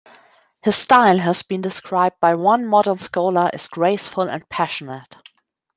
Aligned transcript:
His 0.63 0.75
style 0.77 1.19
has 1.19 1.43
been 1.43 1.61
described 1.61 2.15
by 2.19 2.33
one 2.33 2.65
modern 2.65 2.97
scholar 2.97 3.51
as 3.53 3.67
graceful 3.67 4.27
and 4.27 4.49
passionate. 4.49 5.15